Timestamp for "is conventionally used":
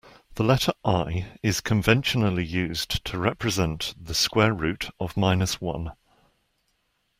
1.43-3.05